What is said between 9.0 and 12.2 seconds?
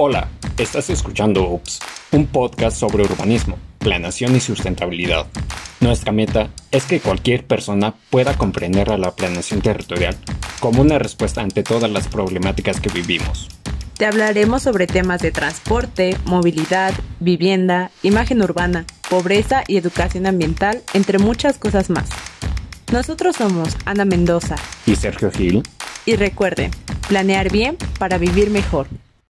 planeación territorial como una respuesta ante todas las